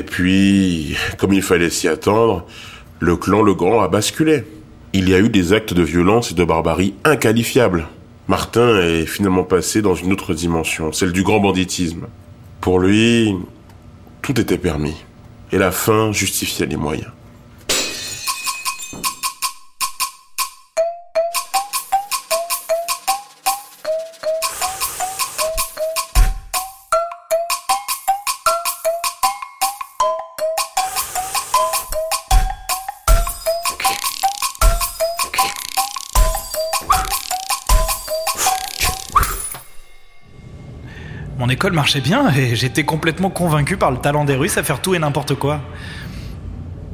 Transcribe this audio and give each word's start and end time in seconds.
Et 0.00 0.02
puis, 0.02 0.96
comme 1.18 1.34
il 1.34 1.42
fallait 1.42 1.68
s'y 1.68 1.86
attendre, 1.86 2.46
le 3.00 3.16
clan 3.16 3.42
Legrand 3.42 3.82
a 3.82 3.88
basculé. 3.88 4.44
Il 4.94 5.10
y 5.10 5.14
a 5.14 5.18
eu 5.18 5.28
des 5.28 5.52
actes 5.52 5.74
de 5.74 5.82
violence 5.82 6.30
et 6.30 6.34
de 6.34 6.42
barbarie 6.42 6.94
inqualifiables. 7.04 7.86
Martin 8.26 8.80
est 8.80 9.04
finalement 9.04 9.44
passé 9.44 9.82
dans 9.82 9.94
une 9.94 10.10
autre 10.10 10.32
dimension, 10.32 10.90
celle 10.90 11.12
du 11.12 11.22
grand 11.22 11.38
banditisme. 11.38 12.06
Pour 12.62 12.80
lui, 12.80 13.36
tout 14.22 14.40
était 14.40 14.56
permis. 14.56 14.96
Et 15.52 15.58
la 15.58 15.70
fin 15.70 16.12
justifiait 16.12 16.64
les 16.64 16.76
moyens. 16.76 17.10
Mon 41.40 41.48
école 41.48 41.72
marchait 41.72 42.02
bien 42.02 42.30
et 42.36 42.54
j'étais 42.54 42.84
complètement 42.84 43.30
convaincu 43.30 43.78
par 43.78 43.90
le 43.90 43.96
talent 43.96 44.26
des 44.26 44.34
Russes 44.34 44.58
à 44.58 44.62
faire 44.62 44.82
tout 44.82 44.94
et 44.94 44.98
n'importe 44.98 45.34
quoi. 45.34 45.62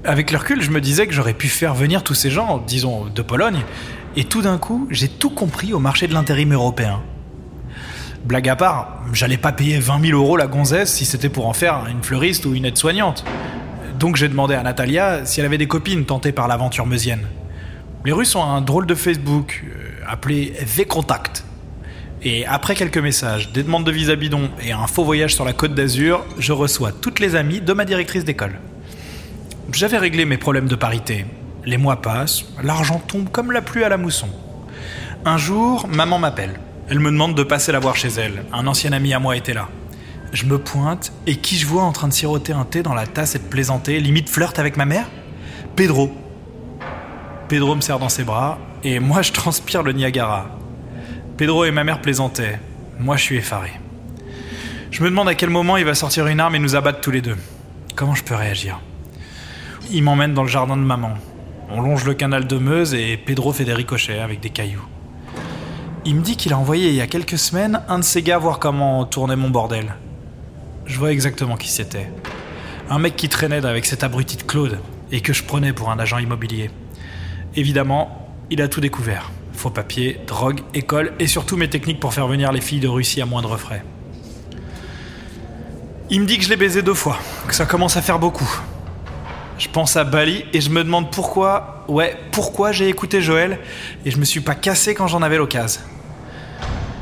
Avec 0.04 0.30
le 0.30 0.38
recul, 0.38 0.62
je 0.62 0.70
me 0.70 0.80
disais 0.80 1.08
que 1.08 1.12
j'aurais 1.12 1.34
pu 1.34 1.48
faire 1.48 1.74
venir 1.74 2.04
tous 2.04 2.14
ces 2.14 2.30
gens, 2.30 2.62
disons, 2.64 3.06
de 3.06 3.22
Pologne, 3.22 3.64
et 4.14 4.22
tout 4.22 4.42
d'un 4.42 4.56
coup, 4.56 4.86
j'ai 4.88 5.08
tout 5.08 5.30
compris 5.30 5.72
au 5.72 5.80
marché 5.80 6.06
de 6.06 6.14
l'intérim 6.14 6.52
européen. 6.52 7.02
Blague 8.24 8.48
à 8.48 8.54
part, 8.54 9.00
j'allais 9.12 9.36
pas 9.36 9.50
payer 9.50 9.80
20 9.80 10.10
000 10.10 10.16
euros 10.16 10.36
la 10.36 10.46
gonzesse 10.46 10.92
si 10.92 11.06
c'était 11.06 11.28
pour 11.28 11.48
en 11.48 11.52
faire 11.52 11.84
une 11.90 12.04
fleuriste 12.04 12.46
ou 12.46 12.54
une 12.54 12.66
aide-soignante. 12.66 13.24
Donc 13.98 14.14
j'ai 14.14 14.28
demandé 14.28 14.54
à 14.54 14.62
Natalia 14.62 15.26
si 15.26 15.40
elle 15.40 15.46
avait 15.46 15.58
des 15.58 15.66
copines 15.66 16.04
tentées 16.04 16.30
par 16.30 16.46
l'aventure 16.46 16.86
meusienne. 16.86 17.26
Les 18.04 18.12
Russes 18.12 18.36
ont 18.36 18.44
un 18.44 18.60
drôle 18.60 18.86
de 18.86 18.94
Facebook, 18.94 19.64
euh, 19.66 20.04
appelé 20.06 20.52
V-Contact. 20.60 21.45
Et 22.22 22.46
après 22.46 22.74
quelques 22.74 22.98
messages, 22.98 23.52
des 23.52 23.62
demandes 23.62 23.84
de 23.84 23.92
visa 23.92 24.16
bidon 24.16 24.50
et 24.64 24.72
un 24.72 24.86
faux 24.86 25.04
voyage 25.04 25.34
sur 25.34 25.44
la 25.44 25.52
côte 25.52 25.74
d'Azur, 25.74 26.24
je 26.38 26.52
reçois 26.52 26.92
toutes 26.92 27.20
les 27.20 27.36
amies 27.36 27.60
de 27.60 27.72
ma 27.72 27.84
directrice 27.84 28.24
d'école. 28.24 28.58
J'avais 29.72 29.98
réglé 29.98 30.24
mes 30.24 30.38
problèmes 30.38 30.68
de 30.68 30.76
parité. 30.76 31.26
Les 31.64 31.76
mois 31.76 32.00
passent, 32.00 32.44
l'argent 32.62 33.00
tombe 33.00 33.28
comme 33.30 33.52
la 33.52 33.60
pluie 33.60 33.84
à 33.84 33.88
la 33.88 33.96
mousson. 33.96 34.28
Un 35.24 35.38
jour, 35.38 35.86
maman 35.88 36.18
m'appelle. 36.18 36.60
Elle 36.88 37.00
me 37.00 37.10
demande 37.10 37.34
de 37.34 37.42
passer 37.42 37.72
la 37.72 37.80
voir 37.80 37.96
chez 37.96 38.08
elle. 38.08 38.44
Un 38.52 38.66
ancien 38.66 38.92
ami 38.92 39.12
à 39.12 39.18
moi 39.18 39.36
était 39.36 39.54
là. 39.54 39.68
Je 40.32 40.44
me 40.46 40.58
pointe 40.58 41.12
et 41.26 41.36
qui 41.36 41.56
je 41.56 41.66
vois 41.66 41.82
en 41.82 41.92
train 41.92 42.08
de 42.08 42.12
siroter 42.12 42.52
un 42.52 42.64
thé 42.64 42.82
dans 42.82 42.94
la 42.94 43.06
tasse 43.06 43.34
et 43.34 43.38
de 43.38 43.44
plaisanter, 43.44 44.00
limite 44.00 44.28
flirte 44.28 44.58
avec 44.58 44.76
ma 44.76 44.84
mère? 44.84 45.06
Pedro. 45.74 46.12
Pedro 47.48 47.74
me 47.74 47.80
serre 47.80 47.98
dans 47.98 48.08
ses 48.08 48.24
bras 48.24 48.58
et 48.84 49.00
moi 49.00 49.22
je 49.22 49.32
transpire 49.32 49.82
le 49.82 49.92
Niagara. 49.92 50.48
Pedro 51.36 51.66
et 51.66 51.70
ma 51.70 51.84
mère 51.84 52.00
plaisantaient. 52.00 52.58
Moi, 52.98 53.18
je 53.18 53.22
suis 53.22 53.36
effaré. 53.36 53.72
Je 54.90 55.02
me 55.02 55.10
demande 55.10 55.28
à 55.28 55.34
quel 55.34 55.50
moment 55.50 55.76
il 55.76 55.84
va 55.84 55.94
sortir 55.94 56.26
une 56.28 56.40
arme 56.40 56.54
et 56.54 56.58
nous 56.58 56.76
abattre 56.76 57.02
tous 57.02 57.10
les 57.10 57.20
deux. 57.20 57.36
Comment 57.94 58.14
je 58.14 58.24
peux 58.24 58.34
réagir? 58.34 58.80
Il 59.90 60.02
m'emmène 60.02 60.32
dans 60.32 60.44
le 60.44 60.48
jardin 60.48 60.78
de 60.78 60.82
maman. 60.82 61.12
On 61.68 61.82
longe 61.82 62.06
le 62.06 62.14
canal 62.14 62.46
de 62.46 62.56
Meuse 62.56 62.94
et 62.94 63.18
Pedro 63.18 63.52
fait 63.52 63.66
des 63.66 63.74
ricochets 63.74 64.18
avec 64.18 64.40
des 64.40 64.48
cailloux. 64.48 64.86
Il 66.06 66.14
me 66.14 66.22
dit 66.22 66.38
qu'il 66.38 66.54
a 66.54 66.58
envoyé 66.58 66.88
il 66.88 66.94
y 66.94 67.02
a 67.02 67.06
quelques 67.06 67.36
semaines 67.36 67.82
un 67.86 67.98
de 67.98 68.04
ses 68.04 68.22
gars 68.22 68.38
voir 68.38 68.58
comment 68.58 69.04
tournait 69.04 69.36
mon 69.36 69.50
bordel. 69.50 69.94
Je 70.86 70.98
vois 70.98 71.12
exactement 71.12 71.56
qui 71.56 71.68
c'était. 71.68 72.10
Un 72.88 72.98
mec 72.98 73.14
qui 73.14 73.28
traînait 73.28 73.66
avec 73.66 73.84
cet 73.84 74.04
abruti 74.04 74.38
de 74.38 74.42
Claude 74.42 74.78
et 75.12 75.20
que 75.20 75.34
je 75.34 75.42
prenais 75.44 75.74
pour 75.74 75.90
un 75.90 75.98
agent 75.98 76.16
immobilier. 76.16 76.70
Évidemment, 77.56 78.32
il 78.48 78.62
a 78.62 78.68
tout 78.68 78.80
découvert. 78.80 79.30
Faux 79.66 79.70
papiers, 79.70 80.20
drogue, 80.28 80.60
école 80.74 81.12
et 81.18 81.26
surtout 81.26 81.56
mes 81.56 81.68
techniques 81.68 81.98
pour 81.98 82.14
faire 82.14 82.28
venir 82.28 82.52
les 82.52 82.60
filles 82.60 82.78
de 82.78 82.86
Russie 82.86 83.20
à 83.20 83.26
moindre 83.26 83.56
frais. 83.56 83.82
Il 86.08 86.20
me 86.20 86.24
dit 86.24 86.38
que 86.38 86.44
je 86.44 86.50
l'ai 86.50 86.56
baisé 86.56 86.82
deux 86.82 86.94
fois, 86.94 87.18
que 87.48 87.52
ça 87.52 87.66
commence 87.66 87.96
à 87.96 88.00
faire 88.00 88.20
beaucoup. 88.20 88.48
Je 89.58 89.66
pense 89.66 89.96
à 89.96 90.04
Bali 90.04 90.44
et 90.52 90.60
je 90.60 90.70
me 90.70 90.84
demande 90.84 91.10
pourquoi, 91.10 91.84
ouais, 91.88 92.16
pourquoi 92.30 92.70
j'ai 92.70 92.88
écouté 92.88 93.20
Joël 93.20 93.58
et 94.04 94.12
je 94.12 94.18
me 94.18 94.24
suis 94.24 94.38
pas 94.38 94.54
cassé 94.54 94.94
quand 94.94 95.08
j'en 95.08 95.20
avais 95.20 95.36
l'occasion. 95.36 95.80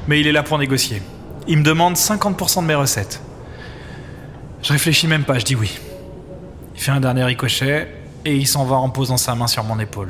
Mais 0.09 0.19
il 0.21 0.27
est 0.27 0.33
là 0.33 0.43
pour 0.43 0.57
négocier. 0.57 1.03
Il 1.47 1.59
me 1.59 1.65
demande 1.65 1.97
50% 1.97 2.63
de 2.63 2.67
mes 2.67 2.75
recettes. 2.75 3.21
Je 4.63 4.73
réfléchis 4.73 5.07
même 5.07 5.25
pas, 5.25 5.39
je 5.39 5.45
dis 5.45 5.55
oui. 5.55 5.79
Il 6.75 6.81
fait 6.81 6.93
un 6.93 7.01
dernier 7.01 7.25
ricochet 7.25 7.95
et 8.25 8.35
il 8.35 8.47
s'en 8.47 8.65
va 8.65 8.77
en 8.77 8.89
posant 8.89 9.19
sa 9.19 9.35
main 9.35 9.49
sur 9.49 9.65
mon 9.65 9.79
épaule. 9.79 10.09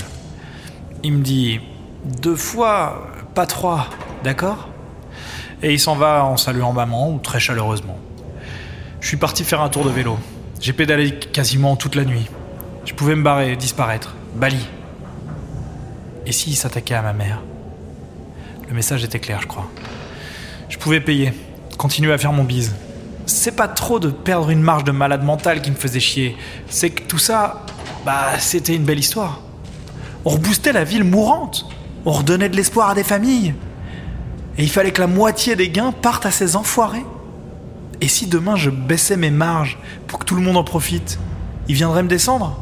Il 1.02 1.14
me 1.14 1.22
dit 1.24 1.58
deux 2.04 2.36
fois, 2.36 3.08
pas 3.34 3.46
trois, 3.46 3.88
d'accord? 4.22 4.68
Et 5.62 5.72
il 5.72 5.80
s'en 5.80 5.96
va 5.96 6.24
en 6.24 6.36
saluant 6.36 6.72
maman 6.72 7.10
ou 7.10 7.18
très 7.18 7.40
chaleureusement. 7.40 7.98
Je 9.00 9.08
suis 9.08 9.16
parti 9.16 9.44
faire 9.44 9.60
un 9.60 9.68
tour 9.68 9.84
de 9.84 9.90
vélo. 9.90 10.18
J'ai 10.60 10.72
pédalé 10.72 11.18
quasiment 11.18 11.76
toute 11.76 11.94
la 11.94 12.04
nuit. 12.04 12.26
Je 12.84 12.94
pouvais 12.94 13.14
me 13.14 13.22
barrer, 13.22 13.56
disparaître. 13.56 14.14
Bali. 14.34 14.66
Et 16.26 16.32
s'il 16.32 16.56
s'attaquait 16.56 16.94
à 16.94 17.02
ma 17.02 17.12
mère? 17.12 17.40
Le 18.68 18.74
message 18.74 19.04
était 19.04 19.20
clair, 19.20 19.40
je 19.42 19.46
crois. 19.46 19.68
Je 20.68 20.78
pouvais 20.78 21.00
payer, 21.00 21.32
continuer 21.76 22.12
à 22.12 22.18
faire 22.18 22.32
mon 22.32 22.44
bise. 22.44 22.74
C'est 23.26 23.56
pas 23.56 23.68
trop 23.68 23.98
de 23.98 24.08
perdre 24.08 24.50
une 24.50 24.62
marge 24.62 24.84
de 24.84 24.92
malade 24.92 25.22
mental 25.22 25.62
qui 25.62 25.70
me 25.70 25.76
faisait 25.76 26.00
chier. 26.00 26.36
C'est 26.68 26.90
que 26.90 27.02
tout 27.02 27.18
ça, 27.18 27.64
bah, 28.04 28.38
c'était 28.38 28.74
une 28.74 28.84
belle 28.84 28.98
histoire. 28.98 29.40
On 30.24 30.30
reboostait 30.30 30.72
la 30.72 30.84
ville 30.84 31.04
mourante. 31.04 31.66
On 32.04 32.12
redonnait 32.12 32.48
de 32.48 32.56
l'espoir 32.56 32.90
à 32.90 32.94
des 32.94 33.04
familles. 33.04 33.54
Et 34.58 34.62
il 34.62 34.70
fallait 34.70 34.92
que 34.92 35.00
la 35.00 35.06
moitié 35.06 35.56
des 35.56 35.68
gains 35.68 35.92
partent 35.92 36.26
à 36.26 36.30
ces 36.30 36.56
enfoirés. 36.56 37.04
Et 38.00 38.08
si 38.08 38.26
demain 38.26 38.56
je 38.56 38.70
baissais 38.70 39.16
mes 39.16 39.30
marges 39.30 39.78
pour 40.06 40.18
que 40.18 40.24
tout 40.24 40.34
le 40.34 40.42
monde 40.42 40.56
en 40.56 40.64
profite, 40.64 41.18
ils 41.68 41.74
viendraient 41.74 42.02
me 42.02 42.08
descendre? 42.08 42.60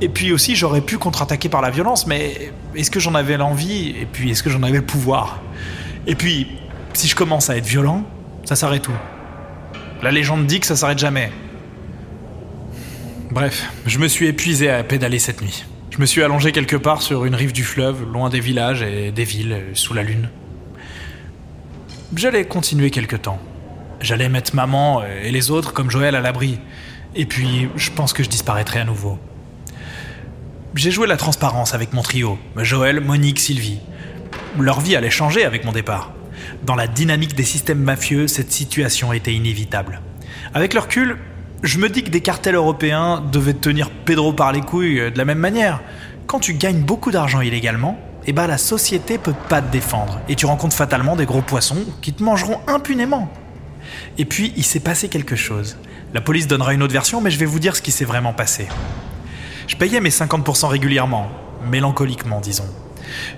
Et 0.00 0.08
puis 0.08 0.32
aussi, 0.32 0.56
j'aurais 0.56 0.80
pu 0.80 0.98
contre-attaquer 0.98 1.48
par 1.48 1.60
la 1.60 1.70
violence, 1.70 2.06
mais 2.06 2.52
est-ce 2.74 2.90
que 2.90 3.00
j'en 3.00 3.14
avais 3.14 3.36
l'envie? 3.36 3.90
Et 4.00 4.06
puis, 4.10 4.30
est-ce 4.30 4.42
que 4.42 4.50
j'en 4.50 4.62
avais 4.62 4.78
le 4.78 4.86
pouvoir? 4.86 5.40
Et 6.06 6.14
puis, 6.14 6.46
si 6.94 7.06
je 7.06 7.14
commence 7.14 7.50
à 7.50 7.56
être 7.56 7.66
violent, 7.66 8.04
ça 8.44 8.56
s'arrête 8.56 8.82
tout. 8.82 8.92
La 10.02 10.10
légende 10.10 10.46
dit 10.46 10.60
que 10.60 10.66
ça 10.66 10.76
s'arrête 10.76 10.98
jamais. 10.98 11.30
Bref, 13.30 13.70
je 13.86 13.98
me 13.98 14.08
suis 14.08 14.26
épuisé 14.26 14.70
à 14.70 14.82
pédaler 14.82 15.18
cette 15.18 15.42
nuit. 15.42 15.64
Je 15.90 15.98
me 15.98 16.06
suis 16.06 16.22
allongé 16.22 16.52
quelque 16.52 16.76
part 16.76 17.02
sur 17.02 17.24
une 17.24 17.34
rive 17.34 17.52
du 17.52 17.64
fleuve, 17.64 18.04
loin 18.12 18.30
des 18.30 18.38
villages 18.38 18.80
et 18.82 19.10
des 19.10 19.24
villes, 19.24 19.60
sous 19.74 19.92
la 19.92 20.04
lune. 20.04 20.30
J'allais 22.14 22.44
continuer 22.44 22.90
quelque 22.90 23.16
temps. 23.16 23.40
J'allais 24.00 24.28
mettre 24.28 24.54
maman 24.54 25.02
et 25.04 25.32
les 25.32 25.50
autres 25.50 25.72
comme 25.72 25.90
Joël 25.90 26.14
à 26.14 26.20
l'abri. 26.20 26.60
Et 27.16 27.26
puis, 27.26 27.68
je 27.74 27.90
pense 27.90 28.12
que 28.12 28.22
je 28.22 28.28
disparaîtrai 28.28 28.78
à 28.78 28.84
nouveau. 28.84 29.18
J'ai 30.76 30.92
joué 30.92 31.08
la 31.08 31.16
transparence 31.16 31.74
avec 31.74 31.92
mon 31.92 32.02
trio, 32.02 32.38
Joël, 32.56 33.00
Monique, 33.00 33.40
Sylvie. 33.40 33.80
Leur 34.58 34.80
vie 34.80 34.94
allait 34.94 35.10
changer 35.10 35.44
avec 35.44 35.64
mon 35.64 35.72
départ. 35.72 36.12
Dans 36.62 36.76
la 36.76 36.86
dynamique 36.86 37.34
des 37.34 37.44
systèmes 37.44 37.82
mafieux, 37.82 38.28
cette 38.28 38.52
situation 38.52 39.12
était 39.12 39.34
inévitable. 39.34 40.00
Avec 40.54 40.72
le 40.72 40.80
recul, 40.80 41.18
je 41.62 41.78
me 41.78 41.88
dis 41.88 42.02
que 42.02 42.10
des 42.10 42.20
cartels 42.22 42.54
européens 42.54 43.22
devaient 43.32 43.54
tenir 43.54 43.90
Pedro 43.90 44.32
par 44.32 44.52
les 44.52 44.62
couilles 44.62 45.10
de 45.10 45.18
la 45.18 45.24
même 45.24 45.38
manière. 45.38 45.80
Quand 46.26 46.40
tu 46.40 46.54
gagnes 46.54 46.80
beaucoup 46.80 47.10
d'argent 47.10 47.42
illégalement, 47.42 47.98
eh 48.26 48.32
ben 48.32 48.46
la 48.46 48.56
société 48.56 49.18
peut 49.18 49.34
pas 49.48 49.60
te 49.60 49.70
défendre 49.70 50.20
et 50.28 50.36
tu 50.36 50.46
rencontres 50.46 50.76
fatalement 50.76 51.16
des 51.16 51.26
gros 51.26 51.42
poissons 51.42 51.84
qui 52.00 52.12
te 52.12 52.22
mangeront 52.22 52.60
impunément. 52.66 53.30
Et 54.16 54.24
puis 54.24 54.54
il 54.56 54.64
s'est 54.64 54.80
passé 54.80 55.08
quelque 55.08 55.36
chose. 55.36 55.76
La 56.14 56.20
police 56.20 56.46
donnera 56.46 56.72
une 56.72 56.82
autre 56.82 56.92
version, 56.92 57.20
mais 57.20 57.30
je 57.30 57.38
vais 57.38 57.46
vous 57.46 57.58
dire 57.58 57.76
ce 57.76 57.82
qui 57.82 57.92
s'est 57.92 58.04
vraiment 58.04 58.32
passé. 58.32 58.66
Je 59.66 59.76
payais 59.76 60.00
mes 60.00 60.10
50% 60.10 60.66
régulièrement, 60.66 61.28
mélancoliquement 61.70 62.40
disons. 62.40 62.68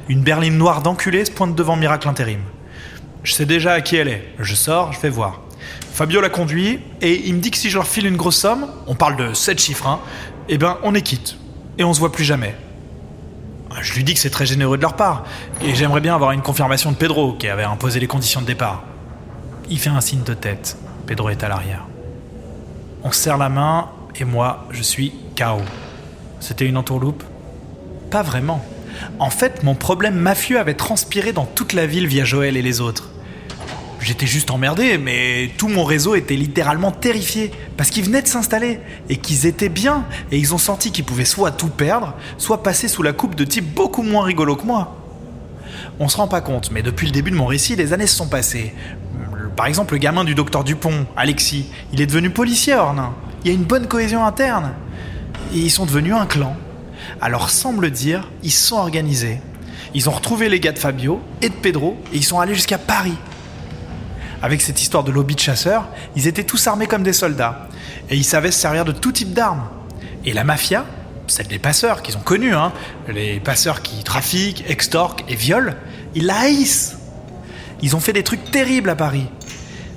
Une 0.09 0.23
berline 0.23 0.57
noire 0.57 0.83
d'enculé 0.83 1.25
se 1.25 1.31
pointe 1.31 1.55
devant 1.55 1.77
Miracle 1.77 2.09
Intérim. 2.09 2.41
Je 3.25 3.33
sais 3.33 3.47
déjà 3.47 3.73
à 3.73 3.81
qui 3.81 3.97
elle 3.97 4.09
est. 4.09 4.35
Je 4.39 4.55
sors, 4.55 4.93
je 4.93 5.01
vais 5.01 5.11
voir. 5.11 5.41
Fabio 5.93 6.21
la 6.21 6.31
conduit 6.31 6.81
et 7.01 7.27
il 7.27 7.35
me 7.35 7.41
dit 7.41 7.51
que 7.51 7.57
si 7.57 7.71
je 7.71 7.77
leur 7.77 7.87
file 7.87 8.07
une 8.07 8.17
grosse 8.17 8.37
somme, 8.37 8.67
on 8.87 8.95
parle 8.95 9.17
de 9.17 9.35
7 9.35 9.61
chiffres, 9.61 9.87
hein, 9.87 10.01
eh 10.49 10.59
ben 10.59 10.79
on 10.83 10.95
est 10.95 11.03
quitte. 11.03 11.37
Et 11.79 11.85
on 11.85 11.93
se 11.93 12.01
voit 12.01 12.13
plus 12.13 12.25
jamais. 12.25 12.55
Je 13.81 13.95
lui 13.95 14.05
dis 14.05 14.15
que 14.15 14.21
c'est 14.21 14.31
très 14.31 14.47
généreux 14.47 14.77
de 14.77 14.83
leur 14.83 14.97
part, 14.97 15.25
et 15.63 15.75
j'aimerais 15.75 16.01
bien 16.01 16.15
avoir 16.15 16.33
une 16.33 16.43
confirmation 16.43 16.93
de 16.93 16.97
Pedro, 16.97 17.33
qui 17.33 17.49
avait 17.49 17.65
imposé 17.65 18.01
les 18.01 18.07
conditions 18.07 18.43
de 18.43 18.47
départ. 18.47 18.85
Il 19.71 19.79
fait 19.79 19.91
un 19.91 20.01
signe 20.01 20.23
de 20.25 20.35
tête. 20.35 20.77
Pedro 21.07 21.31
est 21.31 21.43
à 21.43 21.49
l'arrière. 21.49 21.87
On 23.03 23.13
serre 23.13 23.39
la 23.39 23.49
main, 23.49 23.89
et 24.15 24.25
moi, 24.25 24.67
je 24.71 24.83
suis 24.83 25.15
KO. 25.37 25.63
C'était 26.39 26.67
une 26.67 26.77
entourloupe? 26.77 27.25
Pas 28.11 28.23
vraiment. 28.23 28.63
En 29.19 29.31
fait, 29.31 29.63
mon 29.63 29.75
problème 29.75 30.17
mafieux 30.17 30.59
avait 30.59 30.75
transpiré 30.75 31.33
dans 31.33 31.47
toute 31.47 31.73
la 31.73 31.87
ville 31.87 32.07
via 32.07 32.25
Joël 32.25 32.57
et 32.57 32.63
les 32.63 32.81
autres. 32.81 33.12
J'étais 34.03 34.27
juste 34.27 34.51
emmerdé, 34.51 34.99
mais 34.99 35.53
tout 35.57 35.69
mon 35.69 35.85
réseau 35.85 36.17
était 36.17 36.35
littéralement 36.35 36.91
terrifié 36.91 37.53
parce 37.77 37.91
qu'ils 37.91 38.05
venaient 38.05 38.21
de 38.21 38.27
s'installer 38.27 38.81
et 39.09 39.17
qu'ils 39.17 39.47
étaient 39.47 39.69
bien 39.69 40.05
et 40.33 40.39
ils 40.39 40.53
ont 40.53 40.59
senti 40.59 40.91
qu'ils 40.91 41.05
pouvaient 41.05 41.25
soit 41.25 41.53
tout 41.53 41.69
perdre, 41.69 42.15
soit 42.37 42.65
passer 42.65 42.89
sous 42.89 43.05
la 43.05 43.13
coupe 43.13 43.37
de 43.37 43.45
types 43.45 43.73
beaucoup 43.73 44.03
moins 44.03 44.25
rigolos 44.25 44.57
que 44.57 44.67
moi. 44.67 44.97
On 46.01 46.09
se 46.09 46.17
rend 46.17 46.27
pas 46.27 46.41
compte, 46.41 46.73
mais 46.73 46.83
depuis 46.83 47.07
le 47.07 47.13
début 47.13 47.31
de 47.31 47.37
mon 47.37 47.47
récit, 47.47 47.77
les 47.77 47.93
années 47.93 48.09
se 48.09 48.17
sont 48.17 48.27
passées. 48.27 48.75
Par 49.55 49.67
exemple, 49.67 49.95
le 49.95 49.99
gamin 49.99 50.25
du 50.25 50.35
docteur 50.35 50.65
Dupont, 50.65 51.07
Alexis, 51.17 51.67
il 51.93 52.01
est 52.01 52.07
devenu 52.07 52.31
policier 52.31 52.73
à 52.73 52.83
Ornain. 52.83 53.15
Il 53.45 53.49
y 53.49 53.55
a 53.55 53.55
une 53.55 53.63
bonne 53.63 53.87
cohésion 53.87 54.27
interne. 54.27 54.73
Et 55.55 55.59
ils 55.59 55.71
sont 55.71 55.87
devenus 55.87 56.15
un 56.15 56.27
clan. 56.27 56.57
Alors, 57.21 57.51
semble 57.51 57.91
dire, 57.91 58.29
ils 58.43 58.51
se 58.51 58.67
sont 58.67 58.79
organisés. 58.79 59.39
Ils 59.95 60.09
ont 60.09 60.13
retrouvé 60.13 60.49
les 60.49 60.59
gars 60.59 60.73
de 60.73 60.79
Fabio 60.79 61.21
et 61.41 61.51
de 61.51 61.55
Pedro 61.55 61.99
et 62.13 62.17
ils 62.17 62.25
sont 62.25 62.41
allés 62.41 62.55
jusqu'à 62.55 62.79
Paris 62.79 63.17
avec 64.43 64.61
cette 64.61 64.83
histoire 64.83 65.05
de 65.05 65.13
lobby 65.13 65.35
de 65.35 65.41
chasseurs, 65.41 65.89
ils 66.17 66.27
étaient 66.27 66.45
tous 66.45 66.67
armés 66.67 66.87
comme 66.87 67.05
des 67.05 67.13
soldats. 67.13 67.69
Et 68.11 68.17
ils 68.17 68.25
savaient 68.25 68.51
se 68.51 68.59
servir 68.59 68.85
de 68.85 68.93
tout 68.93 69.13
type 69.13 69.33
d'armes. 69.33 69.63
Et 70.25 70.33
la 70.33 70.45
mafia, 70.45 70.85
celle 71.29 71.47
des 71.47 71.61
passeurs 71.61 72.03
qu'ils 72.03 72.17
ont 72.17 72.23
connus, 72.23 72.55
hein, 72.55 72.73
les 73.09 73.41
passeurs 73.41 73.83
qui 73.83 74.03
trafiquent, 74.03 74.65
extorquent 74.69 75.25
et 75.29 75.37
violent, 75.37 75.75
ils 76.15 76.27
la 76.27 76.41
haïssent. 76.41 76.97
Ils 77.81 77.97
ont 77.97 78.01
fait 78.01 78.13
des 78.13 78.23
trucs 78.23 78.51
terribles 78.51 78.91
à 78.91 78.97
Paris. 78.97 79.27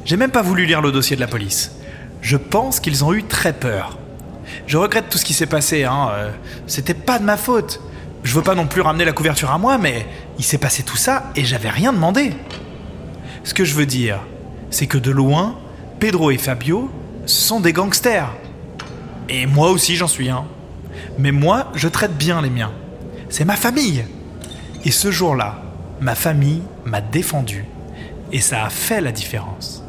J'ai 0.06 0.18
même 0.18 0.32
pas 0.32 0.42
voulu 0.44 0.66
lire 0.66 0.82
le 0.82 0.92
dossier 0.92 1.16
de 1.16 1.22
la 1.22 1.28
police. 1.28 1.72
Je 2.22 2.38
pense 2.38 2.80
qu'ils 2.80 3.04
ont 3.04 3.14
eu 3.14 3.24
très 3.24 3.54
peur. 3.54 3.98
Je 4.68 4.78
regrette 4.78 5.10
tout 5.10 5.18
ce 5.18 5.26
qui 5.26 5.34
s'est 5.34 5.46
passé, 5.46 5.84
hein. 5.84 6.10
Euh, 6.14 6.32
c'était 6.68 6.94
pas 6.94 7.20
de 7.20 7.24
ma 7.24 7.38
faute. 7.38 7.82
Je 8.24 8.34
veux 8.34 8.42
pas 8.42 8.56
non 8.56 8.66
plus 8.66 8.82
ramener 8.82 9.06
la 9.06 9.12
couverture 9.12 9.52
à 9.52 9.58
moi, 9.58 9.78
mais 9.78 10.08
il 10.40 10.44
s'est 10.44 10.58
passé 10.58 10.84
tout 10.84 10.98
ça 10.98 11.32
et 11.36 11.46
j'avais 11.46 11.70
rien 11.70 11.94
demandé. 11.94 12.34
Ce 13.44 13.54
que 13.54 13.64
je 13.64 13.76
veux 13.76 13.86
dire, 13.86 14.20
c'est 14.70 14.88
que 14.88 14.98
de 14.98 15.12
loin, 15.12 15.56
Pedro 16.00 16.32
et 16.32 16.38
Fabio 16.38 16.90
sont 17.26 17.60
des 17.60 17.74
gangsters. 17.74 18.32
Et 19.30 19.46
moi 19.46 19.72
aussi 19.72 19.96
j'en 19.96 20.08
suis 20.08 20.30
un. 20.30 20.46
Mais 21.18 21.32
moi, 21.32 21.72
je 21.76 21.88
traite 21.88 22.18
bien 22.18 22.42
les 22.42 22.50
miens. 22.50 22.74
C'est 23.30 23.46
ma 23.46 23.56
famille. 23.56 24.04
Et 24.84 24.92
ce 24.92 25.12
jour-là, 25.12 25.62
ma 26.02 26.16
famille 26.16 26.62
m'a 26.84 27.02
défendu. 27.02 27.66
Et 28.32 28.42
ça 28.42 28.66
a 28.66 28.70
fait 28.70 29.02
la 29.02 29.12
différence. 29.12 29.85